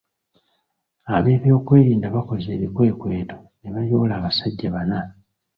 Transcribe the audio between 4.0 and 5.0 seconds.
abasajja bana.